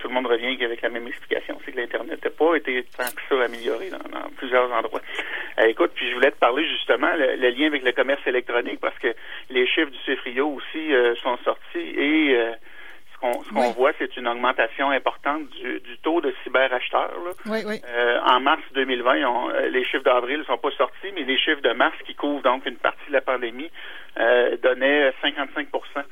Euh, 0.10 0.14
le 0.14 0.14
monde 0.14 0.28
revient 0.28 0.64
avec 0.64 0.82
la 0.82 0.90
même 0.90 1.08
explication, 1.08 1.58
c'est 1.64 1.72
que 1.72 1.78
l'Internet 1.78 2.24
n'a 2.24 2.32
pas 2.32 2.56
été 2.56 2.84
tant 2.98 3.06
que 3.06 3.22
ça 3.30 3.44
amélioré 3.44 3.90
dans, 3.90 4.30
plusieurs 4.38 4.72
endroits. 4.72 5.02
écoute, 5.66 5.92
puis 5.96 6.10
je 6.10 6.16
voulais 6.16 6.32
te 6.32 6.40
parler 6.40 6.68
justement 6.68 7.12
le, 7.16 7.50
lien 7.50 7.68
avec 7.68 7.84
le 7.84 7.92
commerce 7.92 8.26
électronique 8.26 8.80
parce 8.80 8.98
que 9.00 9.14
les 9.50 9.68
chiffres 9.68 9.92
du 9.92 9.98
CFRIO 10.06 10.48
aussi 10.48 10.92
sont 11.22 11.38
sortis 11.44 11.80
et 11.80 12.38
ce 13.20 13.50
qu'on 13.50 13.72
voit, 13.72 13.92
c'est 13.98 14.16
une 14.18 14.28
augmentation 14.28 14.92
importante 14.92 15.50
du, 15.50 15.98
taux 16.04 16.22
de 16.22 16.34
cyberacheteurs. 16.44 17.12
Oui, 17.46 17.60
oui. 17.66 17.82
Euh, 17.88 18.20
en 18.26 18.40
mars 18.40 18.62
2020, 18.74 19.16
euh, 19.16 19.70
les 19.70 19.84
chiffres 19.84 20.04
d'avril 20.04 20.40
ne 20.40 20.44
sont 20.44 20.58
pas 20.58 20.72
sortis, 20.72 21.12
mais 21.14 21.24
les 21.24 21.38
chiffres 21.38 21.62
de 21.62 21.74
mars, 21.74 21.96
qui 22.06 22.16
couvrent 22.16 22.42
donc 22.42 22.66
une 22.66 22.78
partie 22.78 23.08
de 23.08 23.14
la 23.14 23.22
pandémie, 23.22 23.70
euh, 24.18 24.56
donnaient 24.58 25.12
55% 25.22 26.04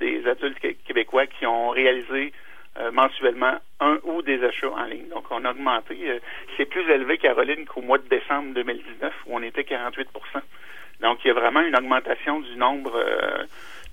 des 0.00 0.26
adultes 0.26 0.58
québécois 0.86 1.26
qui 1.26 1.46
ont 1.46 1.68
réalisé 1.68 2.32
mensuellement 2.92 3.54
un 3.80 3.98
ou 4.04 4.22
des 4.22 4.42
achats 4.44 4.70
en 4.70 4.84
ligne. 4.84 5.08
Donc, 5.08 5.24
on 5.30 5.44
a 5.44 5.50
augmenté. 5.50 6.20
c'est 6.56 6.66
plus 6.66 6.88
élevé, 6.90 7.18
Caroline, 7.18 7.64
qu'au 7.66 7.82
mois 7.82 7.98
de 7.98 8.08
décembre 8.08 8.54
2019, 8.54 9.12
où 9.26 9.36
on 9.36 9.42
était 9.42 9.64
48 9.64 10.08
Donc, 11.00 11.18
il 11.24 11.28
y 11.28 11.30
a 11.30 11.34
vraiment 11.34 11.60
une 11.60 11.76
augmentation 11.76 12.40
du 12.40 12.56
nombre 12.56 13.00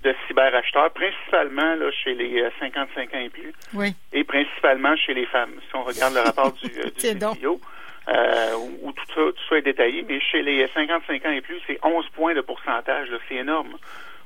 de 0.04 0.14
cyberacheteurs, 0.28 0.90
principalement 0.92 1.74
là, 1.74 1.90
chez 1.90 2.14
les 2.14 2.46
55 2.60 3.14
ans 3.14 3.18
et 3.18 3.30
plus, 3.30 3.52
oui. 3.72 3.94
et 4.12 4.22
principalement 4.22 4.94
chez 4.96 5.14
les 5.14 5.26
femmes. 5.26 5.54
Si 5.68 5.74
on 5.74 5.82
regarde 5.82 6.14
le 6.14 6.20
rapport 6.20 6.52
du, 6.52 6.68
du 6.68 7.00
CIO, 7.00 7.60
euh, 8.08 8.54
où, 8.82 8.92
tout, 8.92 9.06
ça, 9.08 9.14
tout 9.14 9.44
ça 9.48 9.56
est 9.56 9.62
détaillé, 9.62 10.04
mais 10.06 10.20
chez 10.20 10.42
les 10.42 10.68
55 10.74 11.24
ans 11.24 11.30
et 11.30 11.40
plus, 11.40 11.58
c'est 11.66 11.78
11 11.82 12.06
points 12.10 12.34
de 12.34 12.42
pourcentage, 12.42 13.08
c'est 13.28 13.36
énorme. 13.36 13.76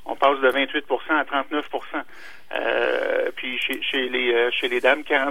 On 0.09 0.17
passe 0.17 0.41
de 0.41 0.51
28% 0.51 0.83
à 1.11 1.25
39% 1.25 1.63
euh, 2.55 3.31
Puis 3.37 3.59
chez, 3.59 3.83
chez, 3.83 4.09
les, 4.09 4.33
euh, 4.33 4.51
chez 4.51 4.69
les 4.69 4.81
dames, 4.81 5.03
46% 5.03 5.29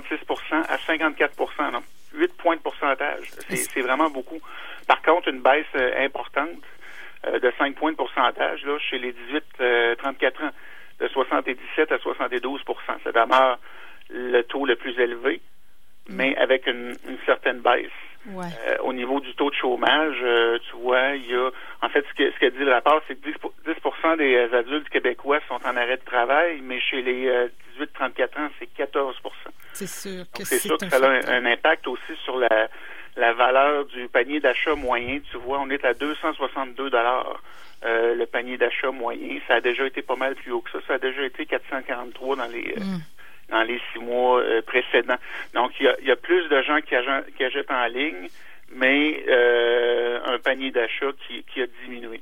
à 0.51 0.77
54% 0.77 1.71
donc 1.71 1.83
8 2.13 2.37
points 2.37 2.55
de 2.55 2.61
pourcentage. 2.61 3.31
C'est 3.49 3.81
vraiment 3.81 4.09
beaucoup. 4.09 4.39
Par 4.87 5.01
contre, 5.01 5.27
une 5.29 5.41
baisse 5.41 5.65
euh, 5.75 6.05
importante 6.05 6.61
de 7.25 7.51
5 7.57 7.75
points 7.75 7.91
de 7.91 7.97
pourcentage 7.97 8.63
là, 8.63 8.77
chez 8.79 8.99
les 8.99 9.13
18-34 9.59 10.45
ans, 10.45 10.51
de 10.99 11.07
77 11.07 11.91
à 11.91 11.97
72% 11.97 12.75
Ça 13.03 13.11
demeure 13.11 13.59
le 14.09 14.41
taux 14.43 14.65
le 14.65 14.75
plus 14.75 14.97
élevé, 14.99 15.41
mais 16.07 16.37
avec 16.37 16.67
une 16.67 16.95
certaine 17.25 17.59
baisse. 17.59 17.89
Euh, 18.35 18.77
au 18.83 18.93
niveau 18.93 19.19
du 19.19 19.33
taux 19.35 19.49
de 19.49 19.55
chômage, 19.55 20.17
euh, 20.21 20.57
tu 20.69 20.75
vois, 20.77 21.15
il 21.15 21.29
y 21.29 21.35
a 21.35 21.49
en 21.81 21.89
fait 21.89 22.05
ce 22.09 22.13
que 22.13 22.31
ce 22.31 22.39
que 22.39 22.45
dit 22.47 22.63
le 22.63 22.71
rapport, 22.71 23.01
c'est 23.07 23.15
que 23.15 23.29
10, 23.29 23.35
10 23.65 24.17
des 24.17 24.35
euh, 24.35 24.59
adultes 24.59 24.89
québécois 24.89 25.39
sont 25.47 25.59
en 25.65 25.77
arrêt 25.77 25.97
de 25.97 26.05
travail, 26.05 26.59
mais 26.61 26.79
chez 26.79 27.01
les 27.01 27.29
18-34 27.79 28.23
ans, 28.39 28.49
c'est 28.59 28.69
14% 28.77 29.13
C'est 29.73 29.87
sûr 29.87 30.25
que 30.33 30.43
c'est 30.43 30.59
sûr 30.59 30.77
que 30.77 30.89
ça 30.89 30.97
a 30.97 31.31
un, 31.31 31.45
impact 31.45 31.87
aussi 31.87 32.15
sur 32.23 32.37
la 32.37 32.69
la 33.15 33.33
valeur 33.33 33.85
du 33.85 34.07
panier 34.09 34.39
d'achat 34.39 34.75
moyen. 34.75 35.19
Tu 35.31 35.37
vois, 35.37 35.59
on 35.59 35.69
est 35.69 35.83
à 35.85 35.93
262 35.93 36.89
dollars. 36.89 37.41
le 37.83 38.25
panier 38.25 38.57
d'achat 38.57 38.91
moyen, 38.91 39.39
ça 39.47 39.55
a 39.55 39.61
déjà 39.61 39.85
été 39.85 40.01
pas 40.01 40.15
mal 40.15 40.35
plus 40.35 40.51
haut 40.51 40.61
que 40.61 40.71
ça. 40.71 40.79
Ça 40.87 40.93
a 40.95 40.97
déjà 40.99 41.23
été 41.23 41.45
443 41.45 42.35
dans 42.35 42.45
les 42.45 42.75
mm 42.77 42.99
dans 43.49 43.63
les 43.63 43.79
six 43.91 43.99
mois 43.99 44.39
euh, 44.39 44.61
précédents. 44.61 45.17
Donc, 45.53 45.71
il 45.79 45.85
y, 45.85 45.89
a, 45.89 45.95
il 46.01 46.07
y, 46.07 46.11
a, 46.11 46.15
plus 46.15 46.47
de 46.49 46.61
gens 46.63 46.79
qui, 46.81 46.95
qui 47.37 47.43
achètent 47.43 47.71
en 47.71 47.85
ligne, 47.87 48.27
mais 48.71 49.23
euh, 49.29 50.19
un 50.25 50.39
panier 50.39 50.71
d'achat 50.71 51.11
qui, 51.27 51.43
qui, 51.43 51.61
a 51.61 51.67
diminué. 51.83 52.21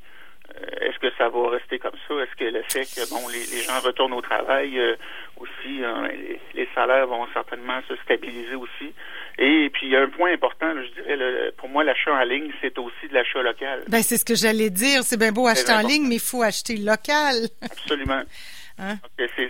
Euh, 0.55 0.87
est-ce 0.87 0.99
que 0.99 1.11
ça 1.17 1.29
va 1.29 1.49
rester 1.49 1.79
comme 1.79 1.97
ça? 2.07 2.13
Est-ce 2.15 2.35
que 2.35 2.45
le 2.45 2.61
fait 2.63 2.85
que 2.85 3.09
bon 3.09 3.27
les, 3.29 3.39
les 3.39 3.63
gens 3.63 3.79
retournent 3.79 4.13
au 4.13 4.21
travail 4.21 4.79
aussi, 5.37 5.83
hein, 5.83 6.07
les, 6.53 6.69
salaires 6.75 7.07
vont 7.07 7.25
certainement 7.33 7.79
se 7.87 7.95
stabiliser 7.97 8.55
aussi. 8.55 8.93
Et 9.37 9.69
puis 9.73 9.87
il 9.87 9.91
y 9.91 9.95
a 9.95 10.01
un 10.01 10.09
point 10.09 10.31
important, 10.31 10.71
je 10.75 11.01
dirais, 11.01 11.51
pour 11.57 11.67
moi, 11.69 11.83
l'achat 11.83 12.13
en 12.13 12.23
ligne, 12.23 12.51
c'est 12.61 12.77
aussi 12.77 13.07
de 13.09 13.13
l'achat 13.13 13.41
local. 13.41 13.83
Ben 13.87 14.01
c'est 14.01 14.17
ce 14.17 14.25
que 14.25 14.35
j'allais 14.35 14.69
dire. 14.69 15.03
C'est 15.03 15.17
bien 15.17 15.31
beau 15.31 15.47
acheter 15.47 15.73
en 15.73 15.81
ligne, 15.81 16.07
mais 16.07 16.15
il 16.15 16.21
faut 16.21 16.43
acheter 16.43 16.77
local. 16.77 17.35
Absolument. 17.61 18.23
Hein? 18.77 18.95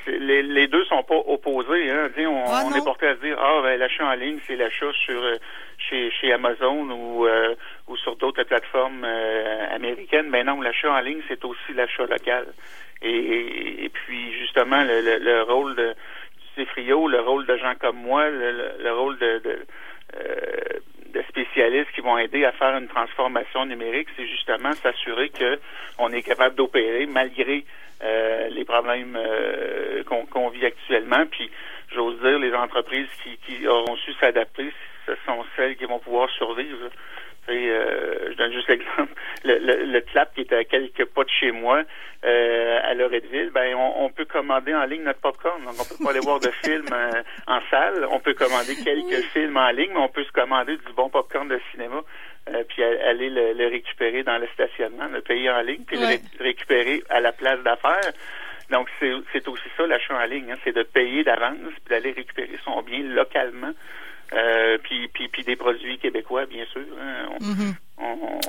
les, 0.07 0.43
les, 0.43 0.67
deux 0.67 0.85
sont 0.85 1.01
pas 1.01 1.15
opposés. 1.15 1.89
Hein? 1.89 2.09
On, 2.17 2.43
ah, 2.45 2.61
on 2.65 2.73
est 2.75 2.83
porté 2.83 3.07
à 3.07 3.15
se 3.15 3.21
dire 3.21 3.37
ah 3.39 3.59
ben 3.63 3.79
l'achat 3.79 4.05
en 4.05 4.13
ligne 4.13 4.37
c'est 4.45 4.55
l'achat 4.55 4.91
sur 4.93 5.19
euh, 5.19 5.37
chez, 5.79 6.11
chez 6.11 6.31
Amazon 6.31 6.91
ou 6.91 7.25
euh, 7.25 7.55
ou 7.87 7.97
sur 7.97 8.15
d'autres 8.17 8.43
plateformes 8.43 9.03
euh, 9.03 9.75
américaines. 9.75 10.27
Mais 10.29 10.43
non, 10.43 10.61
l'achat 10.61 10.91
en 10.91 10.99
ligne 10.99 11.21
c'est 11.27 11.43
aussi 11.43 11.73
l'achat 11.73 12.05
local. 12.05 12.45
Et, 13.01 13.85
et, 13.85 13.89
puis 13.89 14.31
justement 14.39 14.83
le, 14.83 15.17
le, 15.17 15.41
rôle 15.41 15.75
de 15.75 15.95
du 16.55 16.65
Frio, 16.67 17.07
le 17.07 17.19
rôle 17.19 17.45
de 17.47 17.57
gens 17.57 17.73
comme 17.79 17.97
moi, 17.97 18.29
le, 18.29 18.73
le 18.79 18.93
rôle 18.93 19.17
de, 19.17 19.39
de 19.39 19.59
de 20.13 20.54
spécialistes 21.35 21.91
qui 21.93 22.01
vont 22.01 22.17
aider 22.17 22.45
à 22.45 22.53
faire 22.53 22.77
une 22.77 22.87
transformation 22.87 23.65
numérique, 23.65 24.07
c'est 24.15 24.27
justement 24.27 24.71
s'assurer 24.73 25.29
que 25.29 25.59
on 25.99 26.11
est 26.11 26.21
capable 26.21 26.55
d'opérer 26.55 27.05
malgré 27.05 27.65
euh, 28.03 28.47
les 28.49 28.63
problèmes 28.63 29.17
euh, 29.17 30.03
qu'on 30.05 30.49
vit 30.49 30.65
actuellement. 30.65 31.25
Puis, 31.29 31.51
j'ose 31.93 32.19
dire, 32.21 32.39
les 32.39 32.53
entreprises 32.53 33.09
qui, 33.23 33.37
qui 33.45 33.67
auront 33.67 33.97
su 33.97 34.13
s'adapter, 34.13 34.71
ce 35.05 35.13
sont 35.25 35.43
celles 35.55 35.75
qui 35.75 35.85
vont 35.85 35.99
pouvoir 35.99 36.29
survivre. 36.29 36.89
Euh, 37.49 38.31
je 38.31 38.37
donne 38.37 38.51
juste 38.51 38.67
l'exemple. 38.67 39.13
Le, 39.43 39.59
le, 39.59 39.85
le, 39.85 40.01
clap 40.01 40.33
qui 40.33 40.41
est 40.41 40.53
à 40.53 40.63
quelques 40.63 41.05
pas 41.05 41.23
de 41.23 41.29
chez 41.29 41.51
moi, 41.51 41.83
euh, 42.25 42.79
à 42.83 42.93
Loretteville, 42.95 43.51
ben 43.51 43.75
on, 43.75 44.09
peut 44.09 44.25
commander 44.25 44.73
en 44.73 44.85
ligne 44.85 45.03
notre 45.03 45.19
popcorn. 45.19 45.63
Donc 45.63 45.75
on 45.79 45.85
peut 45.85 46.03
pas 46.03 46.09
aller 46.09 46.19
voir 46.19 46.39
de 46.39 46.49
films 46.63 46.87
euh, 46.91 47.21
en 47.47 47.59
salle. 47.69 48.07
On 48.09 48.19
peut 48.19 48.33
commander 48.33 48.75
quelques 48.83 49.23
films 49.33 49.57
en 49.57 49.69
ligne, 49.69 49.91
mais 49.93 49.99
on 49.99 50.09
peut 50.09 50.23
se 50.23 50.31
commander 50.31 50.77
du 50.77 50.93
bon 50.95 51.09
popcorn 51.09 51.47
de 51.47 51.59
cinéma. 51.71 52.01
Euh, 52.49 52.63
puis 52.67 52.83
aller 52.83 53.29
le, 53.29 53.67
récupérer 53.67 54.23
dans 54.23 54.37
le 54.37 54.47
stationnement, 54.53 55.07
le 55.11 55.21
payer 55.21 55.49
en 55.49 55.61
ligne, 55.61 55.83
puis 55.85 55.97
le 55.97 56.43
récupérer 56.43 57.03
à 57.09 57.19
la 57.19 57.31
place 57.31 57.59
d'affaires. 57.63 58.11
Donc, 58.69 58.87
c'est 58.99 59.47
aussi 59.47 59.69
ça, 59.77 59.85
l'achat 59.85 60.15
en 60.15 60.25
ligne, 60.25 60.51
hein, 60.51 60.57
c'est 60.63 60.75
de 60.75 60.83
payer 60.83 61.23
d'avance, 61.23 61.57
puis 61.57 61.89
d'aller 61.89 62.11
récupérer 62.11 62.57
son 62.63 62.81
bien 62.81 63.01
localement 63.03 63.73
puis, 64.83 65.07
puis, 65.09 65.27
puis, 65.29 65.43
des 65.43 65.55
produits 65.55 65.97
québécois, 65.99 66.45
bien 66.45 66.65
sûr. 66.71 66.85
Hein. 66.99 67.27
Mm-hmm. 67.39 67.73
On, 67.97 68.39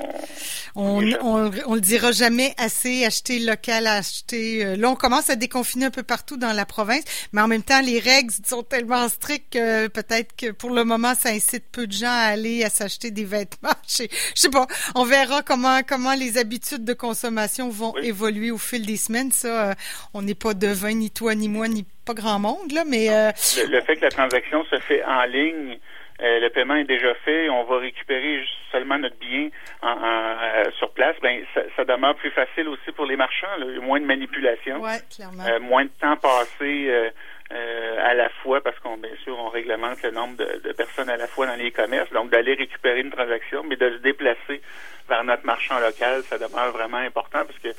on, 0.77 1.01
on, 1.21 1.73
le 1.73 1.81
dira 1.81 2.11
jamais 2.11 2.53
assez, 2.57 3.03
acheter 3.03 3.39
local, 3.39 3.87
acheter. 3.87 4.63
Euh, 4.63 4.75
là, 4.75 4.89
on 4.91 4.95
commence 4.95 5.31
à 5.31 5.35
déconfiner 5.35 5.85
un 5.85 5.91
peu 5.91 6.03
partout 6.03 6.37
dans 6.37 6.53
la 6.53 6.65
province, 6.65 7.03
mais 7.33 7.41
en 7.41 7.47
même 7.47 7.63
temps, 7.63 7.81
les 7.81 7.99
règles 7.99 8.31
sont 8.45 8.61
tellement 8.61 9.09
strictes 9.09 9.53
que 9.53 9.87
peut-être 9.87 10.35
que 10.35 10.51
pour 10.51 10.69
le 10.69 10.83
moment, 10.83 11.15
ça 11.15 11.29
incite 11.29 11.63
peu 11.71 11.87
de 11.87 11.91
gens 11.93 12.11
à 12.11 12.31
aller 12.31 12.63
à 12.63 12.69
s'acheter 12.69 13.09
des 13.09 13.25
vêtements. 13.25 13.73
Je 13.87 13.93
sais, 13.93 14.09
je 14.35 14.41
sais 14.41 14.49
pas. 14.49 14.67
On 14.93 15.03
verra 15.03 15.41
comment 15.41 15.81
comment 15.81 16.13
les 16.13 16.37
habitudes 16.37 16.85
de 16.85 16.93
consommation 16.93 17.69
vont 17.69 17.97
évoluer 17.97 18.51
au 18.51 18.57
fil 18.57 18.85
des 18.85 18.97
semaines. 18.97 19.31
Ça, 19.31 19.69
euh, 19.69 19.73
on 20.13 20.21
n'est 20.21 20.35
pas 20.35 20.53
devin 20.53 20.93
ni 20.93 21.09
toi 21.09 21.33
ni 21.33 21.49
moi 21.49 21.67
ni 21.67 21.85
pas 22.05 22.13
grand 22.13 22.39
monde 22.39 22.71
là, 22.71 22.83
mais 22.85 23.09
euh, 23.09 23.31
le, 23.67 23.81
fait 23.81 23.95
que 23.95 24.01
la 24.01 24.11
transaction 24.11 24.63
se 24.65 24.79
fait 24.79 25.03
en 25.05 25.23
ligne 25.23 25.79
euh, 26.21 26.39
le 26.39 26.49
paiement 26.49 26.75
est 26.75 26.85
déjà 26.85 27.13
fait, 27.25 27.49
on 27.49 27.63
va 27.65 27.77
récupérer 27.77 28.43
seulement 28.71 28.97
notre 28.97 29.17
bien 29.17 29.49
en, 29.81 29.97
euh, 30.03 30.63
sur 30.77 30.91
place, 30.91 31.15
ben 31.21 31.43
ça, 31.53 31.61
ça, 31.75 31.85
demeure 31.85 32.15
plus 32.15 32.31
facile 32.31 32.67
aussi 32.67 32.91
pour 32.95 33.05
les 33.05 33.15
marchands, 33.15 33.55
là. 33.59 33.65
moins 33.81 33.99
de 33.99 34.05
manipulation, 34.05 34.83
euh, 34.83 35.59
moins 35.59 35.85
de 35.85 35.91
temps 36.01 36.17
passé 36.17 37.11
à 37.49 38.13
la 38.13 38.29
fois, 38.41 38.61
parce 38.61 38.77
qu'on 38.79 38.97
bien 38.97 39.15
sûr 39.23 39.37
on 39.37 39.49
réglemente 39.49 40.01
le 40.03 40.11
nombre 40.11 40.37
de, 40.37 40.61
de, 40.63 40.73
personnes 40.73 41.09
à 41.09 41.17
la 41.17 41.27
fois 41.27 41.47
dans 41.47 41.55
les 41.55 41.71
commerces, 41.71 42.11
donc 42.11 42.29
d'aller 42.29 42.53
récupérer 42.55 43.01
une 43.01 43.11
transaction, 43.11 43.63
mais 43.63 43.75
de 43.75 43.91
se 43.91 43.97
déplacer 43.97 44.61
vers 45.07 45.23
notre 45.23 45.45
marchand 45.45 45.79
local, 45.79 46.23
ça 46.23 46.37
demeure 46.37 46.71
vraiment 46.71 46.97
important 46.97 47.45
parce 47.45 47.59
que 47.59 47.69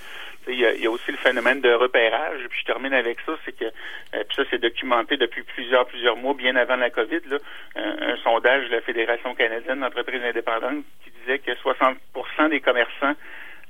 il 0.50 0.58
y, 0.58 0.86
a, 0.86 0.90
aussi 0.90 1.10
le 1.10 1.18
phénomène 1.18 1.60
de 1.60 1.72
repérage. 1.72 2.40
Puis 2.48 2.60
je 2.60 2.64
termine 2.64 2.94
avec 2.94 3.18
ça, 3.26 3.32
c'est 3.44 3.52
que 3.52 3.66
euh, 3.66 4.24
puis 4.26 4.36
ça 4.36 4.42
c'est 4.50 4.60
documenté 4.60 5.16
depuis 5.16 5.42
plusieurs 5.42 5.86
plusieurs 5.86 6.16
mois, 6.16 6.34
bien 6.34 6.56
avant 6.56 6.76
la 6.76 6.90
COVID. 6.90 7.20
Là, 7.28 7.38
un, 7.76 8.16
sondage 8.22 8.68
de 8.68 8.76
la 8.76 8.80
Fédération 8.80 9.34
canadienne 9.34 9.80
d'entreprises 9.80 10.22
indépendantes 10.22 10.84
qui 11.04 11.10
disait 11.20 11.38
que 11.38 11.52
60% 11.52 12.48
des 12.50 12.60
commerçants 12.60 13.14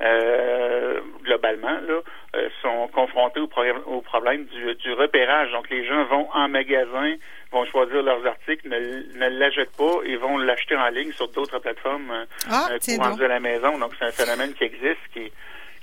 euh, 0.00 1.00
globalement, 1.24 1.80
là, 1.88 2.00
euh, 2.36 2.48
sont 2.62 2.88
confrontés 2.88 3.40
au, 3.40 3.48
problème, 3.48 3.78
au 3.86 4.00
problème 4.00 4.44
du, 4.44 4.74
du, 4.76 4.92
repérage. 4.92 5.50
Donc, 5.50 5.68
les 5.70 5.84
gens 5.84 6.04
vont 6.04 6.28
en 6.32 6.48
magasin, 6.48 7.14
vont 7.50 7.64
choisir 7.66 8.02
leurs 8.02 8.24
articles, 8.24 8.68
ne, 8.68 8.78
ne 9.18 9.38
l'achètent 9.38 9.76
pas 9.76 10.00
et 10.04 10.16
vont 10.16 10.38
l'acheter 10.38 10.76
en 10.76 10.88
ligne 10.88 11.12
sur 11.12 11.28
d'autres 11.28 11.58
plateformes 11.58 12.26
ah, 12.48 12.68
euh, 12.70 13.16
de 13.16 13.24
la 13.24 13.40
maison. 13.40 13.76
Donc, 13.78 13.92
c'est 13.98 14.04
un 14.04 14.12
phénomène 14.12 14.54
qui 14.54 14.64
existe, 14.64 15.00
qui, 15.12 15.32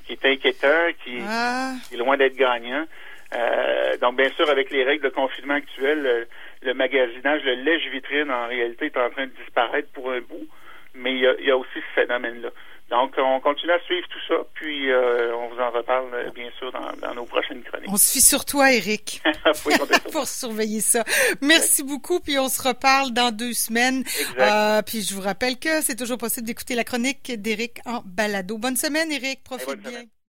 qui 0.06 0.14
est 0.14 0.26
inquiétant, 0.26 0.88
qui, 1.04 1.20
ah. 1.28 1.74
est 1.92 1.98
loin 1.98 2.16
d'être 2.16 2.36
gagnant. 2.36 2.86
Euh, 3.34 3.98
donc, 3.98 4.16
bien 4.16 4.30
sûr, 4.30 4.50
avec 4.50 4.72
les 4.72 4.86
règles 4.86 5.04
de 5.04 5.10
confinement 5.10 5.56
actuelles, 5.56 6.28
le, 6.62 6.74
magasinage, 6.74 7.44
le 7.44 7.56
lèche-vitrine, 7.56 8.32
en 8.32 8.48
réalité, 8.48 8.86
est 8.86 8.98
en 8.98 9.10
train 9.10 9.26
de 9.26 9.32
disparaître 9.44 9.90
pour 9.92 10.12
un 10.12 10.22
bout. 10.22 10.48
Mais 10.94 11.12
il 11.12 11.20
y 11.20 11.28
a, 11.28 11.34
il 11.40 11.46
y 11.46 11.52
a 11.52 11.58
aussi 11.58 11.68
ce 11.76 12.02
phénomène-là. 12.02 12.50
Donc, 12.90 13.16
on 13.18 13.40
continue 13.40 13.72
à 13.72 13.80
suivre 13.80 14.08
tout 14.10 14.20
ça, 14.28 14.36
puis 14.54 14.92
euh, 14.92 15.36
on 15.36 15.50
vous 15.50 15.60
en 15.60 15.72
reparle, 15.72 16.14
euh, 16.14 16.30
bien 16.32 16.50
sûr, 16.60 16.72
dans, 16.72 16.92
dans, 17.02 17.16
nos 17.16 17.26
prochaines 17.26 17.64
chroniques. 17.64 17.90
On 17.90 17.98
se 17.98 18.12
fie 18.12 18.22
sur 18.22 18.46
toi, 18.46 18.72
Eric, 18.72 19.24
pour 20.12 20.28
surveiller 20.28 20.82
ça. 20.82 21.04
Merci 21.42 21.84
beaucoup, 21.84 22.20
puis 22.20 22.38
on 22.38 22.48
se 22.48 22.62
reparle 22.62 23.12
dans 23.12 23.32
deux 23.32 23.54
semaines. 23.54 24.04
Euh, 24.38 24.84
puis 24.84 25.02
je 25.02 25.16
vous 25.16 25.22
rappelle 25.22 25.58
que 25.58 25.82
c'est 25.82 25.96
toujours 25.96 26.20
possible 26.20 26.46
d'écouter 26.46 26.76
la 26.76 26.84
chronique 26.84 27.32
d'Eric 27.42 27.80
en 27.86 28.02
balado. 28.06 28.60
Bonne 28.60 28.78
semaine, 28.78 29.12
Eric. 29.12 29.44
Profite 29.44 29.80
bien. 29.80 30.04